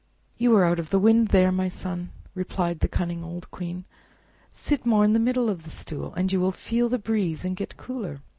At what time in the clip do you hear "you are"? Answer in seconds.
0.39-0.65